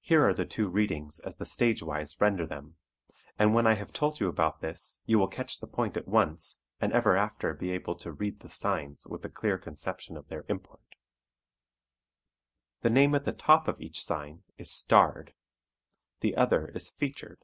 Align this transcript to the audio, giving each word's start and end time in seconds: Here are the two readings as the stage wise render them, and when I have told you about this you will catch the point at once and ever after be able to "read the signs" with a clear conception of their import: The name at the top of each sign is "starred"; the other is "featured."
Here 0.00 0.28
are 0.28 0.34
the 0.34 0.44
two 0.44 0.68
readings 0.68 1.18
as 1.18 1.36
the 1.36 1.46
stage 1.46 1.82
wise 1.82 2.20
render 2.20 2.46
them, 2.46 2.76
and 3.38 3.54
when 3.54 3.66
I 3.66 3.76
have 3.76 3.90
told 3.90 4.20
you 4.20 4.28
about 4.28 4.60
this 4.60 5.00
you 5.06 5.18
will 5.18 5.26
catch 5.26 5.58
the 5.58 5.66
point 5.66 5.96
at 5.96 6.06
once 6.06 6.58
and 6.82 6.92
ever 6.92 7.16
after 7.16 7.54
be 7.54 7.70
able 7.70 7.94
to 8.00 8.12
"read 8.12 8.40
the 8.40 8.50
signs" 8.50 9.06
with 9.06 9.24
a 9.24 9.30
clear 9.30 9.56
conception 9.56 10.18
of 10.18 10.28
their 10.28 10.44
import: 10.50 10.96
The 12.82 12.90
name 12.90 13.14
at 13.14 13.24
the 13.24 13.32
top 13.32 13.68
of 13.68 13.80
each 13.80 14.04
sign 14.04 14.42
is 14.58 14.70
"starred"; 14.70 15.32
the 16.20 16.36
other 16.36 16.68
is 16.68 16.90
"featured." 16.90 17.42